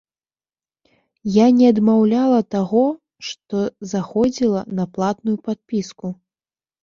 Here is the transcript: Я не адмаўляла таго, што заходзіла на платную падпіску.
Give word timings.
Я 1.33 1.45
не 1.57 1.65
адмаўляла 1.73 2.39
таго, 2.55 2.85
што 3.27 3.59
заходзіла 3.91 4.61
на 4.79 4.85
платную 4.95 5.35
падпіску. 5.49 6.07